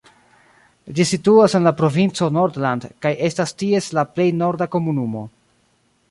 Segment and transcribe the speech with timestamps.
[0.99, 5.23] Ĝi situas en la provinco Nordland kaj estas ties la plej norda komunumo.